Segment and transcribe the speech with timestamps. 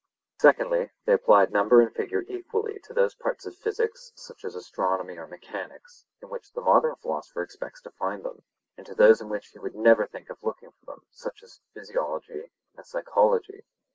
[0.39, 5.15] Secondly, they applied number and figure equally to those parts of physics, such as astronomy
[5.15, 8.41] or mechanics, in which the modern philosopher expects to find them,
[8.77, 11.59] and to those in which he would never think of looking for them, such as
[11.75, 13.61] physiology and psychology.